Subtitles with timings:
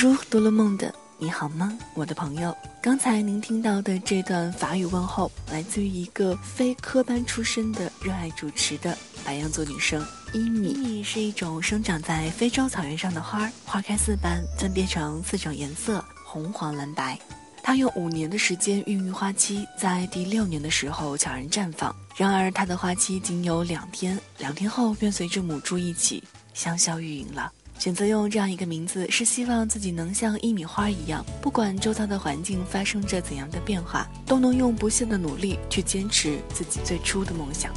[0.00, 2.56] Bonjour，多了梦的你好吗，我的朋友？
[2.80, 10.02] 刚才您听到的这段法语问候，来自于一个非科班出身的热爱主持的白羊座女生
[10.32, 10.68] 伊米。
[10.70, 17.18] 伊米是一种生长在非洲草原上的花，花开四瓣，分别成四种颜色：红、黄、蓝、白。
[17.62, 21.94] 它用五年的时间孕育花期，在第六年的时候悄然绽放。
[22.16, 26.24] 然而，它的花期仅有两天，两天后便随着母猪一起
[26.54, 27.52] 香消玉殒了。
[27.80, 37.72] 选择用这样一个名字，是希望自己能像一米花一样，不管周遭的环境发生着怎样的变化，都能用不懈的努力去坚持自己最初的梦想。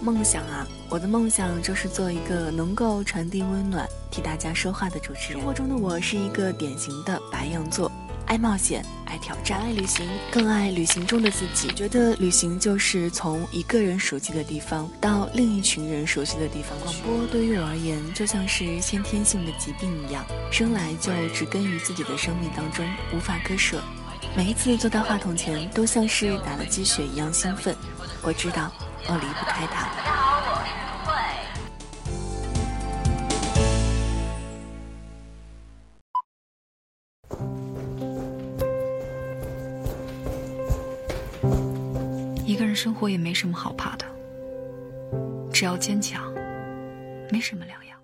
[0.00, 5.40] 梦想啊，我的梦想就是做一个能够传递温暖、替大家说话的主持人。
[5.40, 7.88] 生活中的我是一个典型的白羊座。
[8.26, 11.68] 爱冒险，爱挑战，爱旅行，更爱旅行中的自己。
[11.68, 16.78] 觉得旅行就是从一个人熟悉的地方到另一群人熟悉的地方。
[16.80, 23.82] 广播对于我而言就像是先天性的疾病一样，生来就植根于自己的生命当中，无法割舍。
[24.36, 27.76] 每一次坐到话筒前，都像是打了鸡血一样兴奋。
[28.22, 28.72] 我知道，
[29.06, 30.23] 我离不开它。
[42.54, 44.06] 一个人生活也没什么好怕的，
[45.52, 46.32] 只要坚强，
[47.28, 47.98] 没什么两样。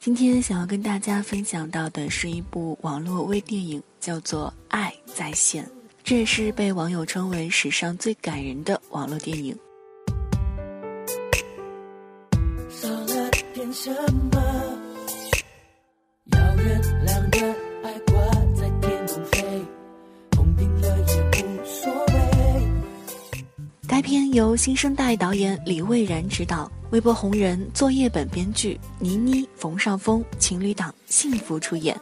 [0.00, 5.64] 今天想要跟大家分享到的是一部网络微电影，叫做《爱在线》。
[6.08, 9.58] 这也是被网友称为史上最感人的网络电影。
[23.88, 32.00] 该片由新生代导演李蔚然执导，微博红人作业本编剧，倪妮、冯绍峰情侣档幸福出演。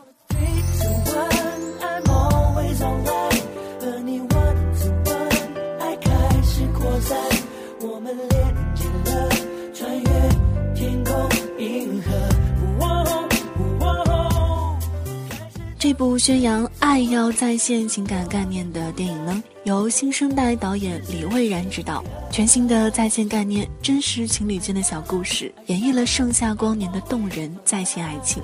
[16.18, 22.04] 宣扬爱要在线情感概念的电影呢，由新生代导演李蔚然执导。
[22.30, 28.42] 全新的在线概念，真实情侣间的小故事，演绎了盛夏光年的动人在线爱情。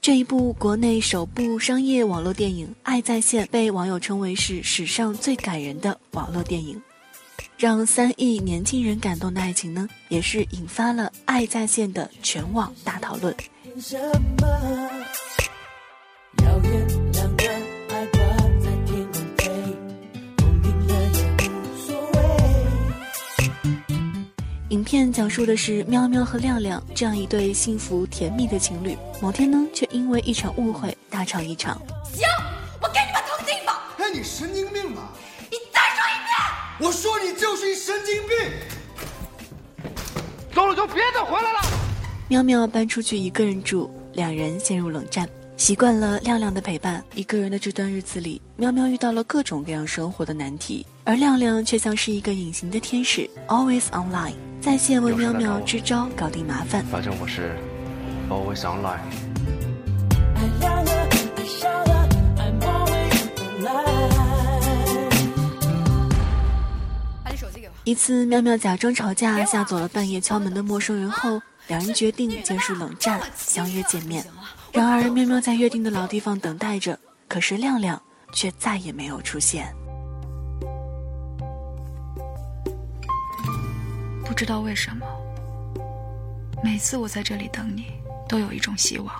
[0.00, 6.80] 这一部国内首部商业网络电影《爱在线》，被网友称为是史上最感人的网络电影。
[7.56, 13.32] 让三亿年轻人感动的爱情呢，也是引发了《爱在线》的全网大讨论。
[13.80, 13.98] 什
[14.38, 14.46] 么？
[16.44, 17.48] 遥远两端
[17.90, 18.20] 爱挂
[18.60, 19.44] 在天空飞，
[20.36, 21.50] 风停了也无
[21.86, 22.18] 所谓。
[24.68, 31.80] 影片讲述的是喵喵和亮亮这样一对幸福甜蜜的情侣，某天呢，却因为一场误会大吵一场。
[32.04, 32.24] 行，
[32.80, 33.82] 我给你们通缉吧。
[33.98, 35.10] 哎，你神经病吧？
[35.50, 36.88] 你再说一遍！
[36.88, 38.36] 我说你就是一神经病。
[40.54, 41.60] 走了就别再回来了。
[42.32, 45.28] 喵喵搬出去一个人住，两人陷入冷战。
[45.58, 54.32] 习惯了亮亮的陪伴，一个人的这段日子里，喵喵遇到了各种各样生活的难题，而亮亮却像是一个隐形的天使，always online，
[54.62, 56.82] 在线为喵喵支招，搞定麻烦。
[56.86, 57.54] 反正我是
[58.30, 58.98] always online。
[67.22, 67.72] 把你手机给我。
[67.84, 71.38] 一次，喵喵假装吵架，吓走了半夜敲门的陌生人后。
[71.68, 74.24] 两人决定结束冷战，相约见面。
[74.72, 76.98] 然而，喵喵在约定的老地方等待着，
[77.28, 78.00] 可是亮亮
[78.32, 79.74] 却再也没有出现。
[84.24, 85.06] 不知道为什么，
[86.64, 87.92] 每次我在这里等你，
[88.28, 89.14] 都有一种希望，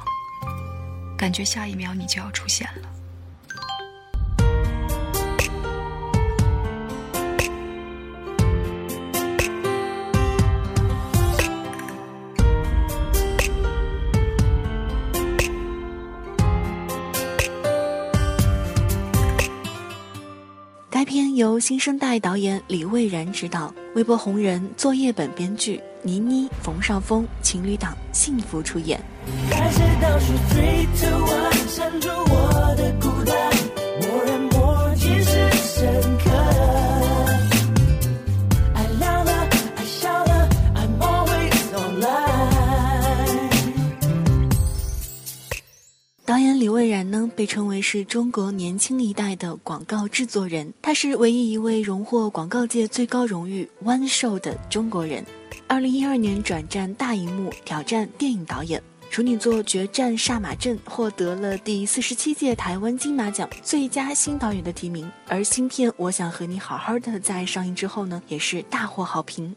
[1.17, 2.92] 感觉下一秒你就要出现了。
[21.63, 29.01] 新生代导演李蔚然执导，微博红人作业本编剧，倪妮、冯绍峰情侣档幸福出演。
[29.49, 29.55] 李
[47.43, 55.27] 被称为是中国年轻一代的广告制作人，他是唯一一位荣获广告界最高荣誉弯寿的中国人。
[55.67, 58.81] 二零一二年转战大荧幕，挑战电影导演。
[59.11, 69.53] 处女作《决战杀马镇》获得了第四十七届台湾金马奖最佳新导演的提名，而新片《我想和你好好的》在上映之后呢，也是大获好评。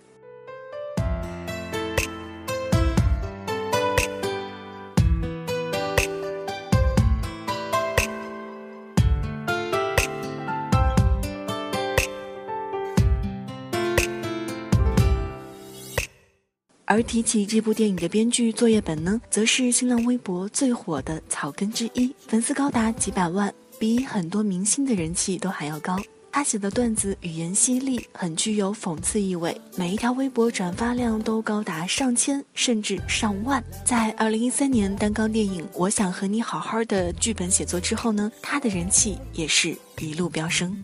[16.96, 26.02] 而提起这部电影的编剧作业本呢，则是新浪微博最火的草根之一，粉丝高达几百万，比很多明星的人气都还要高。
[26.32, 33.62] 他写的段子语言犀利，很具有讽刺意味，每一条微博转发量都高达上千甚至上万。
[33.84, 40.82] 在二零一三年单刚电影《我想和你好好的》剧本写作之后呢，他的人气也是一路飙升。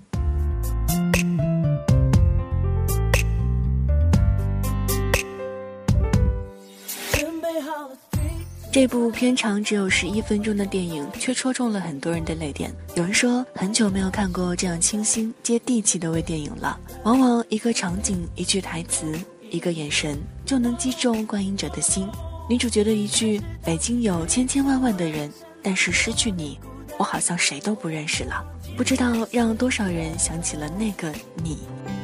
[8.71, 12.73] 这部片长只有十一分钟的电影，却戳中了很多人的泪点。
[12.95, 16.79] 有人说，很久没有看过这样清新接地气的微电影了。
[17.03, 19.13] 往往一个场景、一句台词、
[19.49, 22.07] 一个眼神，就能击中观影者的心。
[22.49, 25.29] 女主角的一句“北京有千千万万的人，
[25.61, 26.57] 但是失去你，
[26.97, 28.41] 我好像谁都不认识了”，
[28.77, 31.13] 不知道让多少人想起了那个
[31.43, 31.57] 你。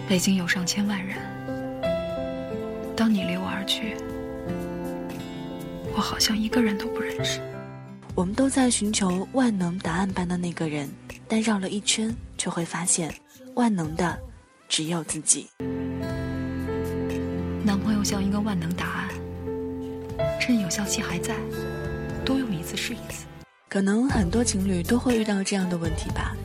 [0.09, 1.15] 北京有上千万人，
[2.93, 3.95] 当你离我而去。
[5.97, 7.41] 我好像一个人都不认识。
[8.13, 10.87] 我们都在寻求万能答案般的那个人，
[11.27, 13.11] 但绕了一圈，却会发现，
[13.55, 14.15] 万能的
[14.69, 15.47] 只有自己。
[17.65, 19.09] 男朋友像一个万能答案，
[20.39, 21.35] 趁有效期还在，
[22.23, 23.25] 多用一次是一次。
[23.67, 26.35] 可能很多情侣都会遇到这样的问题吧。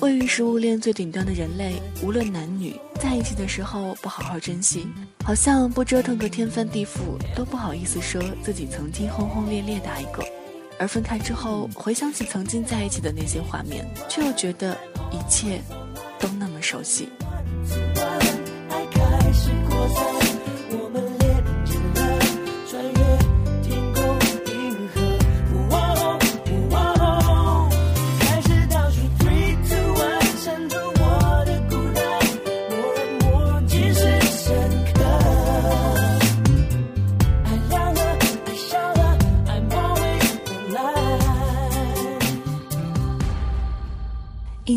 [0.00, 4.86] 位于食物链最顶端的人类，无论男女，在一起的时候不好好珍惜，
[5.24, 10.24] 好像不折腾个天翻地覆，都不好意思说自己曾经轰轰烈烈的爱过；
[10.78, 14.76] 而分开之后，回想起曾经在一起的那些画面，却又觉得
[15.10, 15.60] 一切
[16.20, 17.08] 都那么熟悉。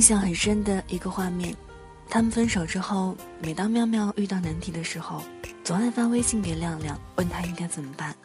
[0.01, 1.55] 印象很深的一个画面，
[2.09, 5.23] 他们分手之后，每当妙妙遇到难题的时候，
[5.63, 8.15] 总爱发微信给亮亮，问他应该怎么办。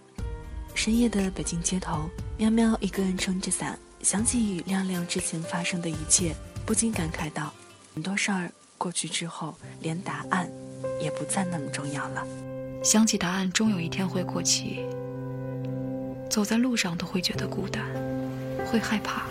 [0.74, 2.08] 深夜的北京街头，
[2.38, 6.34] 妙妙一个人撑着伞，想起与亮亮之前发生的一切，
[6.64, 7.52] 不禁感慨道：
[7.92, 10.48] 很多事儿过去之后，连答案
[10.98, 12.26] 也不再那么重要了。
[12.82, 14.80] 想起答案终有一天会过期，
[16.30, 17.84] 走在路上都会觉得孤单，
[18.64, 19.26] 会害怕，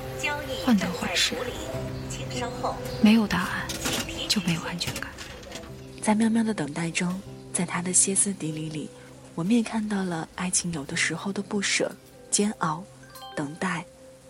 [0.64, 1.34] 患得患失。
[3.02, 3.68] 没有答案，
[4.28, 5.10] 就没有安全感。
[6.02, 7.22] 在喵喵的等待中，
[7.54, 8.90] 在他的歇斯底里里，
[9.34, 11.92] 我们也看到了爱情有的时候的不舍、
[12.30, 12.84] 煎熬、
[13.36, 13.84] 等待、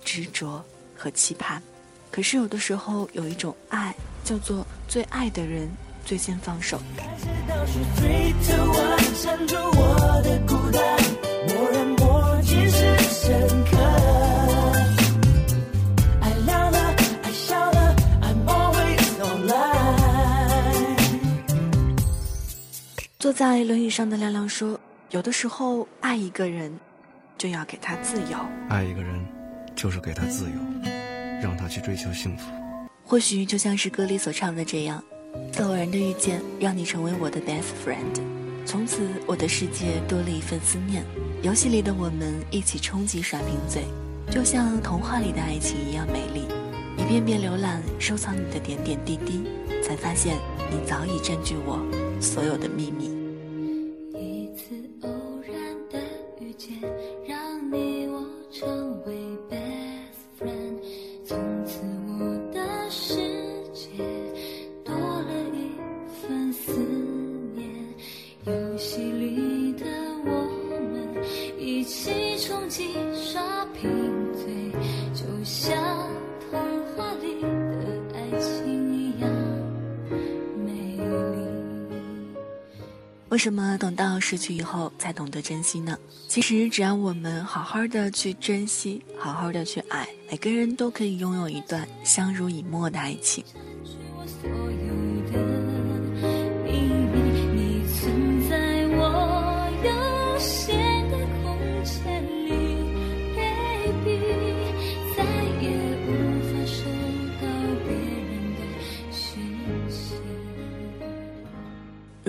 [0.03, 0.63] 执着
[0.95, 1.61] 和期盼。
[2.11, 5.69] 可是有的时候，有一种爱，叫做最爱的人
[6.05, 6.79] 最先放手。
[23.25, 24.79] 坐在轮椅上的亮亮说
[25.09, 26.71] ：“有的时候，爱一个人，
[27.39, 28.37] 就要给他自由。
[28.69, 29.19] 爱一个人，
[29.75, 30.91] 就是给他自由，
[31.41, 32.51] 让他去追求幸福。
[33.03, 35.03] 或许就像是歌里所唱的这样，
[35.57, 38.21] 偶然的遇见，让你成为我的 best friend。
[38.63, 41.03] 从此，我的世界多了一份思念。
[41.41, 43.85] 游戏里的我们一起冲击耍贫嘴，
[44.29, 46.45] 就像童话里的爱情一样美丽。
[46.95, 49.41] 一遍遍浏览、收藏你的点点滴滴，
[49.81, 50.37] 才发现
[50.69, 51.83] 你早已占据我
[52.21, 53.13] 所有的秘密。”
[83.45, 85.95] 什么等到失去以后才懂得珍惜呢？
[86.27, 93.43] 其实只要我们好好的去珍惜，好好的去爱，每个人都可以拥有一段相濡以沫的爱情。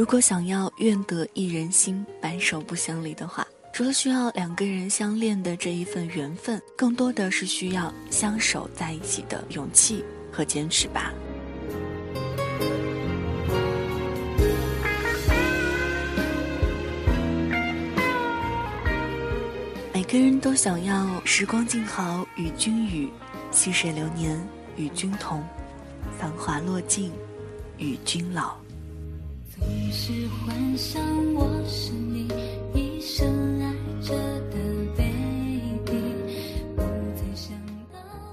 [0.06, 11.12] 如果想要愿得一人心，白首不相离的话，除了需要两个人相恋的这一份缘分，更多的是需要相守在一起的勇气和坚持吧。
[19.92, 23.10] 每个人都想要时光静好与君语，
[23.50, 24.40] 细水流年
[24.76, 25.44] 与君同，
[26.16, 27.10] 繁华落尽
[27.76, 28.56] 与君老。
[30.28, 31.00] 幻想
[31.35, 32.28] 我是你
[32.75, 33.26] 一生
[33.61, 34.14] 爱着
[34.50, 34.57] 的
[34.97, 36.02] baby，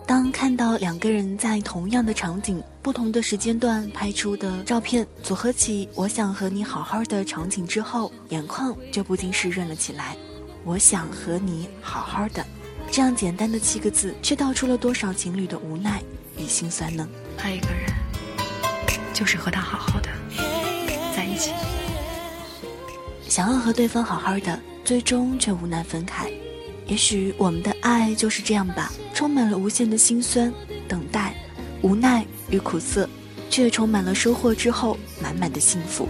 [0.05, 10.17] 当看到两个人在同样的场景、不同的时间段拍出的照片组合起“我想和你好好的”场景之后，眼眶就不禁湿润了起来。
[10.63, 12.45] 我想和你好好的，
[12.91, 16.01] 这样简单的七个字，却道出了多少情侣的无奈
[16.37, 17.07] 与心酸呢？
[17.37, 17.93] 爱一个人，
[19.13, 20.09] 就是和他好好的。
[23.27, 26.31] 想要和对方好好的，最终却无奈分开。
[26.85, 30.53] 也许我们的爱就是这样吧，充满了无限的心酸、
[30.87, 31.33] 等待、
[31.81, 33.09] 无奈与苦涩，
[33.49, 36.07] 却充满了收获之后满满的幸福。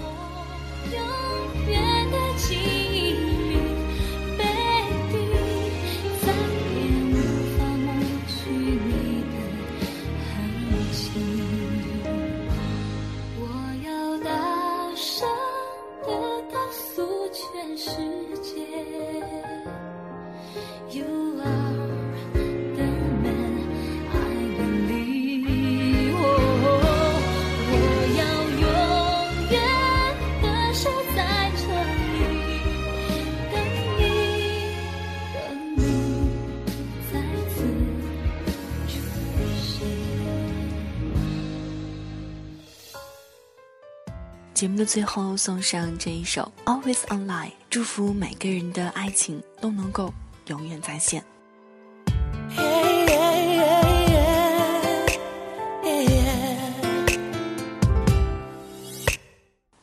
[44.64, 50.14] 节目的最后送上这一首《Always Online》，祝福每个人的爱情都能够
[50.48, 51.24] 永远在线。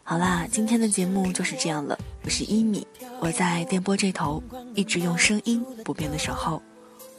[0.03, 1.97] 好啦，今天的节目就是这样了。
[2.25, 2.87] 我是一米，
[3.21, 4.43] 我在电波这头，
[4.75, 6.61] 一直用声音不变的守候，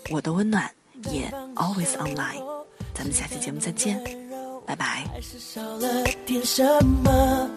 [0.10, 0.70] 我的温暖
[1.10, 2.44] 也 Always Online。
[2.94, 4.04] 咱们下期节目再见。
[4.64, 7.50] 拜拜还是少了点什么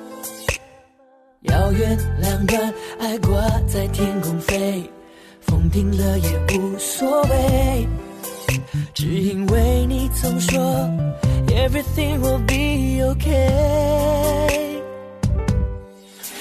[1.42, 3.36] 遥远两端爱挂
[3.68, 4.90] 在天空飞
[5.46, 7.88] 风停了也无所谓
[8.92, 10.60] 只因为你总说
[11.48, 14.80] everything will be okay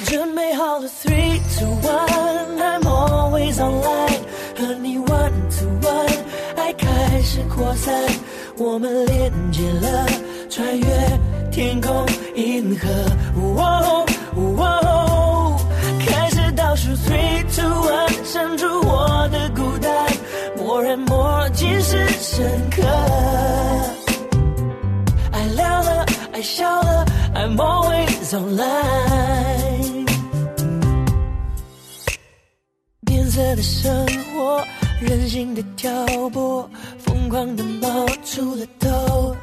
[0.06, 4.20] 准备好了 three two one i'm always online
[4.58, 6.18] 和你 one to one
[6.56, 7.94] 爱开始扩散
[8.58, 10.06] 我们连接了
[10.50, 10.86] 穿越
[11.52, 12.06] 天空
[12.36, 12.88] 银河，
[16.06, 18.66] 开始倒数 three two one，删除
[20.74, 22.82] ，more and more 尽是深刻。
[25.32, 30.08] 爱亮了，爱笑了，I'm always online。
[33.06, 34.66] 变色的生活，
[35.00, 35.92] 任性的挑
[36.30, 36.68] 拨，
[37.00, 39.36] 疯狂的冒出了头。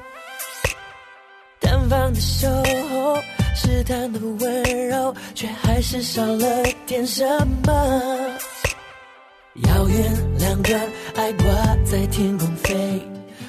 [1.60, 3.16] 单方的守候，
[3.54, 6.46] 试探的温柔，却还是少了
[6.87, 7.25] 点什
[7.64, 7.72] 么。
[9.66, 10.76] 遥远两个，
[11.14, 11.45] 爱挂
[11.85, 13.00] 在天空飞，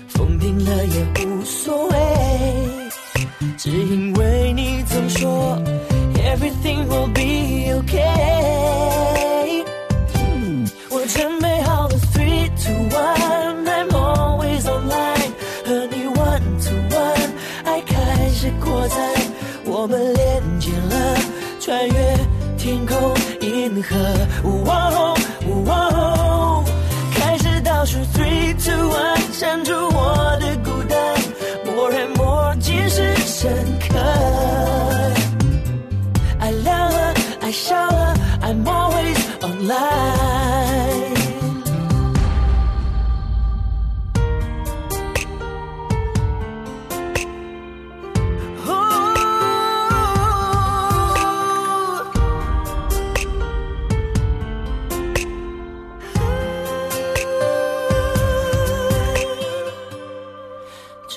[0.09, 1.30] 风停了也无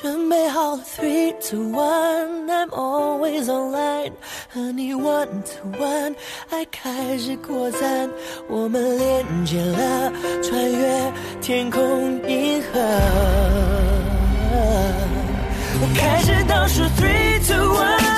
[0.03, 4.13] 准备好了 three to one，I'm always online，
[4.53, 6.15] 和你 one to one，
[6.51, 8.11] 爱开始扩散，
[8.49, 11.81] 我们连接了，穿越天空
[12.29, 12.81] 银河。
[15.81, 18.14] 我开始倒数 three to one，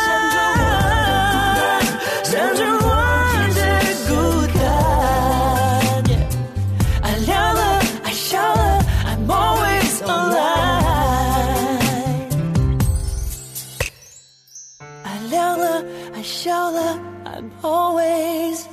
[17.63, 18.69] always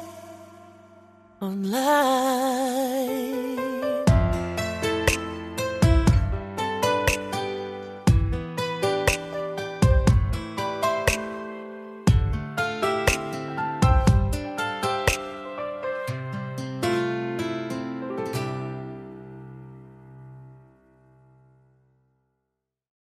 [1.42, 2.33] online。